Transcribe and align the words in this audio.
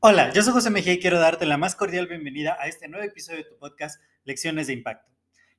Hola, 0.00 0.32
yo 0.32 0.44
soy 0.44 0.52
José 0.52 0.70
Mejía 0.70 0.92
y 0.92 1.00
quiero 1.00 1.18
darte 1.18 1.44
la 1.44 1.56
más 1.56 1.74
cordial 1.74 2.06
bienvenida 2.06 2.56
a 2.60 2.68
este 2.68 2.86
nuevo 2.86 3.04
episodio 3.04 3.38
de 3.38 3.50
tu 3.50 3.58
podcast 3.58 4.00
Lecciones 4.24 4.68
de 4.68 4.74
Impacto. 4.74 5.10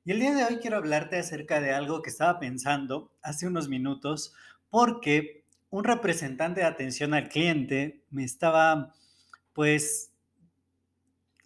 Y 0.05 0.12
el 0.12 0.21
día 0.21 0.34
de 0.34 0.45
hoy 0.45 0.59
quiero 0.62 0.77
hablarte 0.77 1.17
acerca 1.17 1.59
de 1.59 1.73
algo 1.73 2.02
que 2.02 2.09
estaba 2.09 2.39
pensando 2.39 3.12
hace 3.21 3.48
unos 3.48 3.67
minutos 3.67 4.34
porque 4.70 5.43
un 5.70 5.84
representante 5.84 6.62
de 6.62 6.67
atención 6.67 7.13
al 7.13 7.27
cliente 7.27 8.05
me 8.12 8.23
estaba 8.23 8.95
pues 9.52 10.13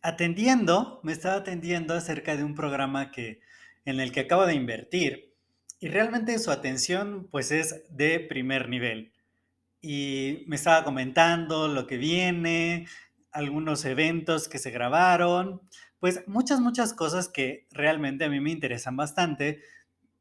atendiendo, 0.03 0.99
me 1.01 1.13
estaba 1.13 1.37
atendiendo 1.37 1.95
acerca 1.95 2.37
de 2.37 2.43
un 2.43 2.53
programa 2.53 3.09
que 3.09 3.39
en 3.85 4.01
el 4.01 4.11
que 4.11 4.19
acabo 4.19 4.45
de 4.45 4.53
invertir 4.53 5.33
y 5.79 5.87
realmente 5.87 6.37
su 6.37 6.51
atención 6.51 7.27
pues 7.31 7.49
es 7.49 7.85
de 7.89 8.19
primer 8.19 8.69
nivel 8.69 9.12
y 9.85 10.45
me 10.47 10.55
estaba 10.55 10.85
comentando 10.85 11.67
lo 11.67 11.85
que 11.87 11.97
viene, 11.97 12.87
algunos 13.33 13.83
eventos 13.83 14.47
que 14.47 14.57
se 14.57 14.71
grabaron, 14.71 15.61
pues 15.99 16.25
muchas, 16.25 16.61
muchas 16.61 16.93
cosas 16.93 17.27
que 17.27 17.67
realmente 17.69 18.23
a 18.23 18.29
mí 18.29 18.39
me 18.39 18.51
interesan 18.51 18.95
bastante 18.95 19.61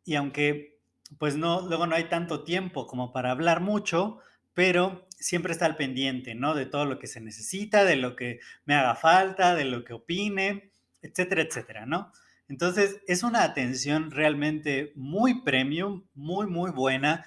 y 0.04 0.16
aunque 0.16 0.80
pues 1.16 1.36
no, 1.36 1.60
luego 1.68 1.86
no 1.86 1.94
hay 1.94 2.08
tanto 2.08 2.42
tiempo 2.42 2.88
como 2.88 3.12
para 3.12 3.30
hablar 3.30 3.60
mucho, 3.60 4.18
pero 4.52 5.06
siempre 5.10 5.52
está 5.52 5.66
al 5.66 5.76
pendiente, 5.76 6.34
¿no? 6.34 6.54
De 6.54 6.66
todo 6.66 6.84
lo 6.84 6.98
que 6.98 7.06
se 7.06 7.20
necesita, 7.20 7.84
de 7.84 7.94
lo 7.94 8.16
que 8.16 8.40
me 8.64 8.74
haga 8.74 8.96
falta, 8.96 9.54
de 9.54 9.64
lo 9.64 9.84
que 9.84 9.92
opine, 9.92 10.72
etcétera, 11.02 11.42
etcétera, 11.42 11.86
¿no? 11.86 12.10
Entonces 12.48 13.00
es 13.06 13.22
una 13.22 13.44
atención 13.44 14.10
realmente 14.10 14.92
muy 14.96 15.44
premium, 15.44 16.04
muy, 16.14 16.48
muy 16.48 16.72
buena 16.72 17.24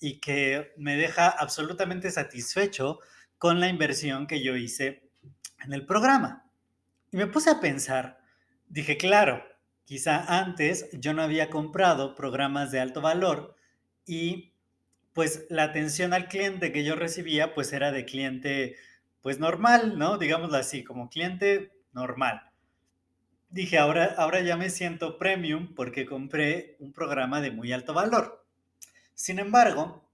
y 0.00 0.20
que 0.20 0.72
me 0.76 0.96
deja 0.96 1.28
absolutamente 1.28 2.10
satisfecho 2.10 3.00
con 3.38 3.60
la 3.60 3.68
inversión 3.68 4.26
que 4.26 4.42
yo 4.42 4.56
hice 4.56 5.10
en 5.64 5.72
el 5.72 5.86
programa. 5.86 6.50
Y 7.10 7.16
me 7.16 7.26
puse 7.26 7.50
a 7.50 7.60
pensar, 7.60 8.20
dije, 8.68 8.96
claro, 8.96 9.44
quizá 9.84 10.40
antes 10.40 10.88
yo 10.92 11.14
no 11.14 11.22
había 11.22 11.50
comprado 11.50 12.14
programas 12.14 12.70
de 12.70 12.80
alto 12.80 13.00
valor 13.00 13.56
y 14.04 14.52
pues 15.12 15.46
la 15.48 15.64
atención 15.64 16.12
al 16.12 16.28
cliente 16.28 16.72
que 16.72 16.84
yo 16.84 16.94
recibía 16.94 17.54
pues 17.54 17.72
era 17.72 17.90
de 17.90 18.04
cliente 18.04 18.76
pues 19.20 19.38
normal, 19.38 19.98
¿no? 19.98 20.18
Digámoslo 20.18 20.56
así, 20.56 20.84
como 20.84 21.10
cliente 21.10 21.72
normal. 21.92 22.42
Dije, 23.50 23.78
ahora, 23.78 24.14
ahora 24.18 24.40
ya 24.40 24.56
me 24.56 24.70
siento 24.70 25.18
premium 25.18 25.74
porque 25.74 26.06
compré 26.06 26.76
un 26.80 26.92
programa 26.92 27.40
de 27.40 27.50
muy 27.50 27.72
alto 27.72 27.94
valor. 27.94 28.46
Sin 29.18 29.40
embargo, 29.40 30.08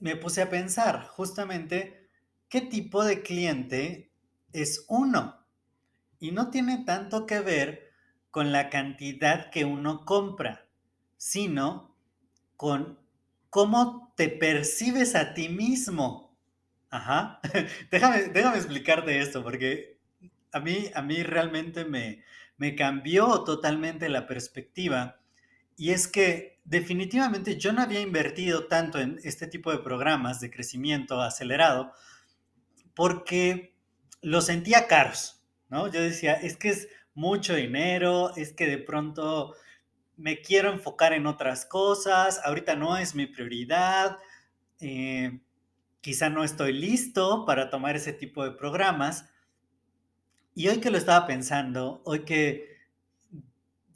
me 0.00 0.16
puse 0.16 0.40
a 0.40 0.48
pensar 0.48 1.06
justamente 1.08 2.08
qué 2.48 2.62
tipo 2.62 3.04
de 3.04 3.20
cliente 3.20 4.10
es 4.54 4.86
uno. 4.88 5.46
Y 6.18 6.30
no 6.32 6.48
tiene 6.48 6.84
tanto 6.86 7.26
que 7.26 7.40
ver 7.40 7.92
con 8.30 8.50
la 8.50 8.70
cantidad 8.70 9.50
que 9.50 9.66
uno 9.66 10.06
compra, 10.06 10.66
sino 11.18 11.94
con 12.56 12.98
cómo 13.50 14.14
te 14.16 14.30
percibes 14.30 15.14
a 15.14 15.34
ti 15.34 15.50
mismo. 15.50 16.34
Ajá. 16.88 17.40
déjame, 17.90 18.28
déjame 18.28 18.56
explicarte 18.56 19.20
esto, 19.20 19.42
porque 19.42 19.98
a 20.50 20.60
mí, 20.60 20.90
a 20.94 21.02
mí 21.02 21.22
realmente 21.22 21.84
me, 21.84 22.24
me 22.56 22.74
cambió 22.74 23.44
totalmente 23.44 24.08
la 24.08 24.26
perspectiva 24.26 25.21
y 25.76 25.90
es 25.90 26.08
que 26.08 26.60
definitivamente 26.64 27.56
yo 27.56 27.72
no 27.72 27.82
había 27.82 28.00
invertido 28.00 28.66
tanto 28.66 29.00
en 29.00 29.18
este 29.24 29.46
tipo 29.46 29.72
de 29.72 29.78
programas 29.78 30.40
de 30.40 30.50
crecimiento 30.50 31.20
acelerado 31.20 31.92
porque 32.94 33.74
lo 34.20 34.40
sentía 34.40 34.86
caros, 34.86 35.42
¿no? 35.68 35.88
Yo 35.88 36.00
decía, 36.00 36.34
es 36.34 36.56
que 36.56 36.68
es 36.68 36.88
mucho 37.14 37.54
dinero, 37.54 38.34
es 38.36 38.52
que 38.52 38.66
de 38.66 38.78
pronto 38.78 39.54
me 40.16 40.40
quiero 40.40 40.70
enfocar 40.70 41.12
en 41.12 41.26
otras 41.26 41.64
cosas, 41.64 42.40
ahorita 42.44 42.76
no 42.76 42.96
es 42.96 43.14
mi 43.14 43.26
prioridad, 43.26 44.18
eh, 44.80 45.40
quizá 46.00 46.30
no 46.30 46.44
estoy 46.44 46.72
listo 46.72 47.44
para 47.44 47.70
tomar 47.70 47.96
ese 47.96 48.12
tipo 48.12 48.44
de 48.44 48.52
programas. 48.52 49.26
Y 50.54 50.68
hoy 50.68 50.80
que 50.80 50.90
lo 50.90 50.98
estaba 50.98 51.26
pensando, 51.26 52.02
hoy 52.04 52.24
que 52.24 52.71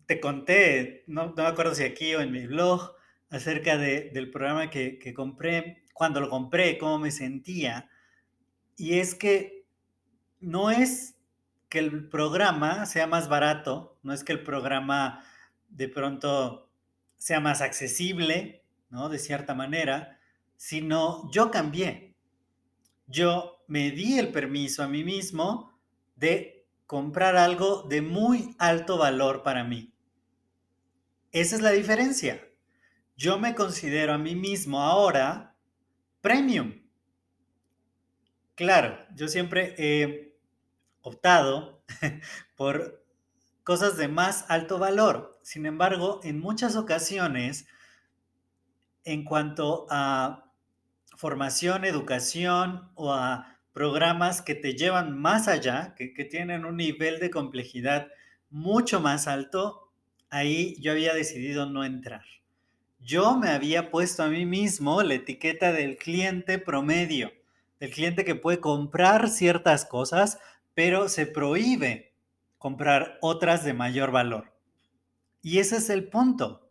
te 0.07 0.21
conté, 0.21 1.05
no, 1.07 1.35
me 1.35 1.43
acuerdo 1.43 1.75
si 1.75 1.85
aquí 1.85 2.15
o 2.15 2.21
en 2.21 2.33
mi 2.33 2.47
blog, 2.47 2.95
acerca 3.29 3.77
del 3.77 4.31
programa 4.31 4.71
que, 4.71 4.99
que 4.99 5.13
compré, 5.13 5.85
cuando 5.93 6.21
lo 6.21 6.29
compré, 6.31 6.79
cómo 6.79 6.99
me 6.99 7.11
sentía. 7.11 7.91
Y 8.77 8.99
es 8.99 9.15
que 9.15 9.67
no 10.41 10.71
es 10.71 11.17
que 11.69 11.81
el 11.81 12.09
programa 12.09 12.87
sea 12.87 13.07
más 13.07 13.29
barato, 13.29 13.99
no 14.03 14.13
es 14.13 14.23
que 14.23 14.33
el 14.33 14.43
programa 14.43 15.25
de 15.69 15.89
pronto 15.89 16.71
sea 17.19 17.41
más 17.41 17.61
accesible, 17.61 18.63
¿no? 18.91 19.09
De 19.09 19.19
cierta 19.19 19.55
manera, 19.55 20.21
sino 20.57 21.31
yo 21.33 21.51
cambié. 21.51 22.15
Yo 23.07 23.65
me 23.67 23.91
di 23.91 24.19
el 24.19 24.31
permiso 24.33 24.83
a 24.83 24.89
mí 24.89 25.03
mismo 25.03 25.73
de 26.15 26.67
comprar 26.87 27.37
algo 27.37 27.83
de 27.83 28.03
muy 28.03 28.55
alto 28.59 28.97
valor 28.97 29.43
para 29.43 29.65
mí. 29.65 29.93
Esa 31.37 31.57
es 31.57 31.61
la 31.61 31.73
diferencia. 31.73 32.49
Yo 33.15 33.39
me 33.39 33.55
considero 33.55 34.15
a 34.15 34.17
mí 34.17 34.35
mismo 34.35 34.81
ahora 34.81 35.55
premium. 36.23 36.81
Claro, 38.55 38.99
yo 39.15 39.29
siempre 39.29 39.75
he 39.77 40.35
optado 41.03 41.85
por 42.57 43.05
cosas 43.65 43.99
de 43.99 44.09
más 44.09 44.47
alto 44.49 44.79
valor. 44.79 45.39
Sin 45.43 45.67
embargo, 45.67 46.21
en 46.25 46.41
muchas 46.41 46.75
ocasiones, 46.75 47.67
en 49.05 49.23
cuanto 49.23 49.87
a 49.91 50.51
formación, 51.19 51.85
educación 51.85 52.91
o 52.95 53.13
a 53.13 53.59
programas 53.75 54.41
que 54.41 54.55
te 54.55 54.73
llevan 54.73 55.15
más 55.21 55.49
allá, 55.49 55.95
que, 55.99 56.15
que 56.15 56.25
tienen 56.25 56.65
un 56.65 56.79
nivel 56.79 57.21
de 57.21 57.29
complejidad 57.29 58.09
mucho 58.49 59.03
más 59.03 59.27
alto, 59.27 59.86
ahí 60.31 60.77
yo 60.81 60.93
había 60.93 61.15
decidido 61.15 61.67
no 61.67 61.85
entrar. 61.85 62.25
Yo 63.01 63.37
me 63.37 63.51
había 63.51 63.91
puesto 63.91 64.23
a 64.23 64.29
mí 64.29 64.47
mismo 64.47 65.03
la 65.03 65.15
etiqueta 65.15 65.73
del 65.73 65.97
cliente 65.97 66.59
promedio, 66.59 67.33
del 67.79 67.91
cliente 67.91 68.25
que 68.25 68.35
puede 68.35 68.59
comprar 68.59 69.29
ciertas 69.29 69.85
cosas, 69.85 70.39
pero 70.75 71.09
se 71.09 71.27
prohíbe 71.27 72.15
comprar 72.59 73.19
otras 73.21 73.65
de 73.65 73.75
mayor 73.75 74.11
valor. 74.11 74.53
Y 75.43 75.59
ese 75.59 75.77
es 75.77 75.91
el 75.91 76.09
punto. 76.09 76.69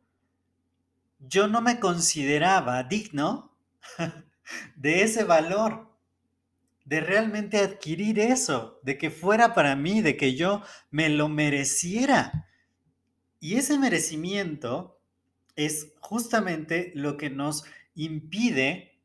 Yo 1.19 1.48
no 1.48 1.62
me 1.62 1.80
consideraba 1.80 2.84
digno 2.84 3.56
de 4.75 5.04
ese 5.04 5.24
valor, 5.24 5.96
de 6.84 7.00
realmente 7.00 7.58
adquirir 7.60 8.19
eso, 8.19 8.80
de 8.84 8.98
que 8.98 9.10
fuera 9.10 9.54
para 9.54 9.75
mí, 9.75 10.01
de 10.01 10.18
que 10.18 10.36
yo 10.36 10.62
me 10.92 11.10
lo 11.10 11.30
mereciera. 11.30 12.48
Y 13.40 13.56
ese 13.56 13.78
merecimiento 13.78 15.00
es 15.56 15.94
justamente 16.00 16.92
lo 16.96 17.18
que 17.18 17.30
nos 17.30 17.64
impide 17.96 19.00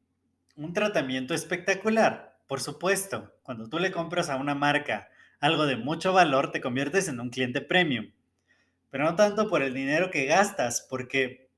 un 0.56 0.72
tratamiento 0.72 1.34
espectacular. 1.34 2.38
Por 2.46 2.60
supuesto, 2.60 3.34
cuando 3.42 3.68
tú 3.68 3.78
le 3.78 3.92
compras 3.92 4.28
a 4.28 4.36
una 4.36 4.54
marca 4.54 5.08
algo 5.40 5.66
de 5.66 5.76
mucho 5.76 6.12
valor, 6.12 6.52
te 6.52 6.60
conviertes 6.60 7.08
en 7.08 7.20
un 7.20 7.30
cliente 7.30 7.60
premium. 7.60 8.10
Pero 8.90 9.04
no 9.04 9.14
tanto 9.14 9.48
por 9.48 9.62
el 9.62 9.72
dinero 9.72 10.10
que 10.10 10.26
gastas, 10.26 10.86
porque 10.88 11.50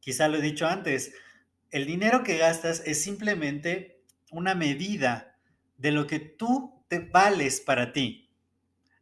quizá 0.00 0.28
lo 0.28 0.38
he 0.38 0.42
dicho 0.42 0.66
antes, 0.66 1.14
el 1.70 1.86
dinero 1.86 2.24
que 2.24 2.38
gastas 2.38 2.82
es 2.86 3.02
simplemente 3.02 4.02
una 4.30 4.54
medida 4.54 5.36
de 5.76 5.92
lo 5.92 6.06
que 6.06 6.18
tú 6.18 6.84
te 6.88 6.98
vales 6.98 7.60
para 7.60 7.92
ti. 7.92 8.30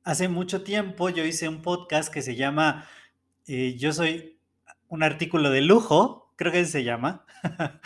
Hace 0.03 0.29
mucho 0.29 0.63
tiempo 0.63 1.09
yo 1.11 1.25
hice 1.25 1.49
un 1.49 1.63
podcast 1.63 2.13
que 2.13 2.23
se 2.23 2.35
llama 2.35 2.89
yo 3.47 3.93
soy 3.93 4.39
un 4.89 5.03
artículo 5.03 5.51
de 5.51 5.63
lujo, 5.63 6.33
creo 6.37 6.53
que 6.53 6.65
se 6.65 6.85
llama. 6.85 7.25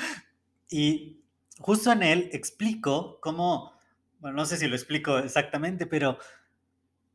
Y 0.70 1.22
justo 1.58 1.92
en 1.92 2.02
él 2.02 2.30
explico 2.32 3.20
cómo, 3.20 3.72
bueno, 4.18 4.38
no 4.38 4.44
sé 4.44 4.56
si 4.56 4.66
lo 4.66 4.74
explico 4.74 5.18
exactamente, 5.18 5.86
pero 5.86 6.18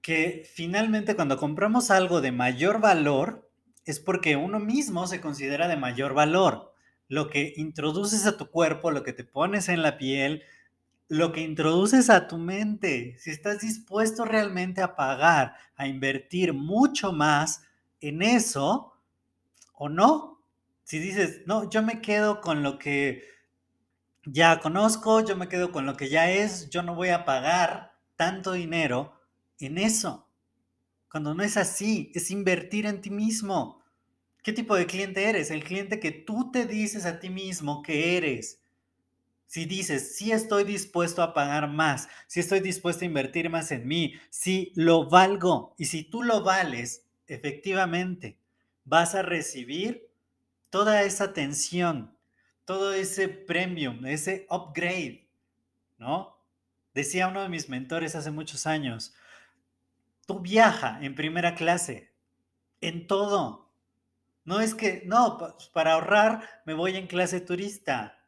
que 0.01 0.47
finalmente 0.53 1.15
cuando 1.15 1.35
compramos 1.35 1.91
algo 1.91 2.21
de 2.21 2.31
mayor 2.31 2.79
valor 2.79 3.51
es 3.83 3.99
porque 3.99 4.35
uno 4.35 4.59
mismo 4.59 5.07
se 5.07 5.19
considera 5.19 5.67
de 5.67 5.75
mayor 5.75 6.13
valor. 6.13 6.73
Lo 7.09 7.29
que 7.29 7.53
introduces 7.57 8.25
a 8.25 8.37
tu 8.37 8.49
cuerpo, 8.49 8.91
lo 8.91 9.03
que 9.03 9.13
te 9.13 9.23
pones 9.23 9.67
en 9.67 9.81
la 9.81 9.97
piel, 9.97 10.43
lo 11.09 11.31
que 11.33 11.41
introduces 11.41 12.09
a 12.09 12.27
tu 12.27 12.37
mente, 12.37 13.17
si 13.17 13.31
estás 13.31 13.59
dispuesto 13.59 14.25
realmente 14.25 14.81
a 14.81 14.95
pagar, 14.95 15.55
a 15.75 15.87
invertir 15.87 16.53
mucho 16.53 17.11
más 17.11 17.63
en 18.01 18.21
eso 18.21 18.93
o 19.73 19.89
no. 19.89 20.43
Si 20.83 20.99
dices, 20.99 21.41
no, 21.45 21.69
yo 21.69 21.83
me 21.83 22.01
quedo 22.01 22.41
con 22.41 22.63
lo 22.63 22.79
que 22.79 23.23
ya 24.25 24.59
conozco, 24.59 25.23
yo 25.23 25.35
me 25.35 25.47
quedo 25.47 25.71
con 25.71 25.85
lo 25.85 25.95
que 25.95 26.09
ya 26.09 26.29
es, 26.31 26.69
yo 26.69 26.83
no 26.83 26.95
voy 26.95 27.09
a 27.09 27.25
pagar 27.25 27.97
tanto 28.15 28.53
dinero 28.53 29.13
en 29.59 29.77
eso. 29.77 30.27
Cuando 31.09 31.33
no 31.33 31.43
es 31.43 31.57
así, 31.57 32.11
es 32.13 32.29
invertir 32.31 32.85
en 32.85 33.01
ti 33.01 33.09
mismo. 33.09 33.83
¿Qué 34.43 34.53
tipo 34.53 34.75
de 34.75 34.85
cliente 34.85 35.23
eres? 35.23 35.51
El 35.51 35.63
cliente 35.63 35.99
que 35.99 36.11
tú 36.11 36.51
te 36.51 36.65
dices 36.65 37.05
a 37.05 37.19
ti 37.19 37.29
mismo 37.29 37.81
que 37.81 38.17
eres. 38.17 38.61
Si 39.47 39.65
dices, 39.65 40.15
sí 40.15 40.31
estoy 40.31 40.63
dispuesto 40.63 41.23
a 41.23 41.33
pagar 41.33 41.67
más, 41.67 42.07
si 42.27 42.39
estoy 42.39 42.59
dispuesto 42.59 43.03
a 43.03 43.07
invertir 43.07 43.49
más 43.49 43.71
en 43.71 43.87
mí, 43.87 44.13
si 44.29 44.71
lo 44.75 45.09
valgo 45.09 45.73
y 45.77 45.85
si 45.85 46.03
tú 46.03 46.21
lo 46.21 46.43
vales, 46.43 47.08
efectivamente, 47.29 48.37
vas 48.83 49.15
a 49.15 49.21
recibir 49.21 50.09
toda 50.69 51.03
esa 51.03 51.25
atención, 51.25 52.15
todo 52.65 52.93
ese 52.93 53.29
premium, 53.29 54.05
ese 54.05 54.45
upgrade, 54.49 55.27
¿no? 55.97 56.37
Decía 56.93 57.27
uno 57.27 57.41
de 57.41 57.49
mis 57.49 57.69
mentores 57.69 58.15
hace 58.15 58.31
muchos 58.31 58.67
años, 58.67 59.13
tú 60.25 60.39
viaja 60.39 60.99
en 61.01 61.15
primera 61.15 61.55
clase, 61.55 62.11
en 62.81 63.07
todo. 63.07 63.71
No 64.43 64.59
es 64.59 64.73
que, 64.75 65.03
no, 65.05 65.37
para 65.73 65.93
ahorrar 65.93 66.47
me 66.65 66.73
voy 66.73 66.95
en 66.95 67.07
clase 67.07 67.39
turista. 67.39 68.23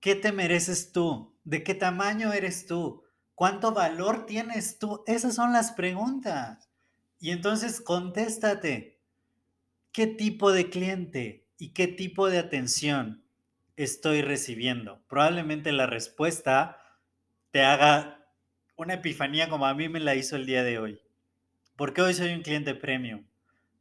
¿Qué 0.00 0.14
te 0.14 0.32
mereces 0.32 0.92
tú? 0.92 1.36
¿De 1.44 1.62
qué 1.62 1.74
tamaño 1.74 2.32
eres 2.32 2.66
tú? 2.66 3.04
¿Cuánto 3.34 3.72
valor 3.72 4.26
tienes 4.26 4.78
tú? 4.78 5.02
Esas 5.06 5.34
son 5.34 5.52
las 5.52 5.72
preguntas. 5.72 6.68
Y 7.24 7.30
entonces 7.30 7.80
contéstate, 7.80 9.00
¿qué 9.92 10.06
tipo 10.06 10.52
de 10.52 10.68
cliente 10.68 11.48
y 11.56 11.72
qué 11.72 11.88
tipo 11.88 12.28
de 12.28 12.36
atención 12.36 13.24
estoy 13.76 14.20
recibiendo? 14.20 15.02
Probablemente 15.08 15.72
la 15.72 15.86
respuesta 15.86 16.82
te 17.50 17.62
haga 17.62 18.28
una 18.76 18.92
epifanía 18.92 19.48
como 19.48 19.64
a 19.64 19.72
mí 19.72 19.88
me 19.88 20.00
la 20.00 20.14
hizo 20.14 20.36
el 20.36 20.44
día 20.44 20.62
de 20.64 20.78
hoy. 20.78 21.00
Porque 21.76 22.02
hoy 22.02 22.12
soy 22.12 22.34
un 22.34 22.42
cliente 22.42 22.74
premium, 22.74 23.24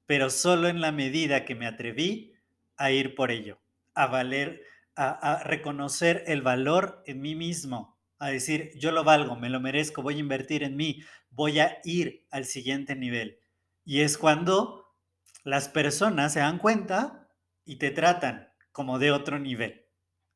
pero 0.05 0.29
solo 0.29 0.69
en 0.69 0.79
la 0.79 0.93
medida 0.93 1.43
que 1.43 1.53
me 1.53 1.67
atreví 1.67 2.35
a 2.77 2.91
ir 2.91 3.13
por 3.13 3.29
ello, 3.29 3.59
a 3.93 4.07
valer, 4.07 4.63
a, 4.95 5.43
reconocer 5.43 6.23
el 6.27 6.43
valor 6.43 7.03
en 7.07 7.19
mí 7.19 7.35
mismo, 7.35 7.92
a 8.23 8.29
decir, 8.29 8.71
yo 8.77 8.91
lo 8.91 9.03
valgo, 9.03 9.35
me 9.35 9.49
lo 9.49 9.59
merezco, 9.59 10.01
voy 10.01 10.15
a 10.15 10.19
invertir 10.19 10.63
en 10.63 10.75
mí, 10.75 11.03
voy 11.29 11.59
a 11.59 11.79
ir 11.83 12.25
al 12.31 12.45
siguiente 12.45 12.95
nivel. 12.95 13.39
Y 13.85 14.01
es 14.01 14.17
cuando 14.17 14.95
las 15.43 15.67
personas 15.67 16.33
se 16.33 16.39
dan 16.39 16.57
cuenta 16.57 17.27
y 17.65 17.75
te 17.77 17.91
tratan 17.91 18.49
como 18.71 18.99
de 18.99 19.11
otro 19.11 19.39
nivel. 19.39 19.85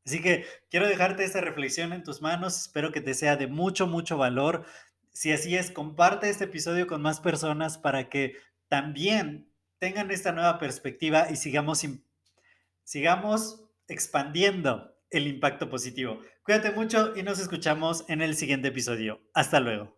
Así 0.05 0.21
que 0.21 0.45
quiero 0.69 0.87
dejarte 0.87 1.23
esta 1.23 1.41
reflexión 1.41 1.93
en 1.93 2.03
tus 2.03 2.21
manos, 2.21 2.57
espero 2.57 2.91
que 2.91 3.01
te 3.01 3.13
sea 3.13 3.35
de 3.35 3.47
mucho, 3.47 3.87
mucho 3.87 4.17
valor. 4.17 4.65
Si 5.11 5.31
así 5.31 5.55
es, 5.55 5.71
comparte 5.71 6.29
este 6.29 6.45
episodio 6.45 6.87
con 6.87 7.01
más 7.01 7.19
personas 7.19 7.77
para 7.77 8.09
que 8.09 8.35
también 8.69 9.51
tengan 9.79 10.11
esta 10.11 10.31
nueva 10.31 10.59
perspectiva 10.59 11.29
y 11.29 11.35
sigamos, 11.35 11.85
sigamos 12.83 13.63
expandiendo 13.87 14.96
el 15.11 15.27
impacto 15.27 15.69
positivo. 15.69 16.19
Cuídate 16.43 16.71
mucho 16.71 17.13
y 17.15 17.23
nos 17.23 17.39
escuchamos 17.39 18.05
en 18.09 18.21
el 18.21 18.35
siguiente 18.35 18.69
episodio. 18.69 19.21
Hasta 19.33 19.59
luego. 19.59 19.96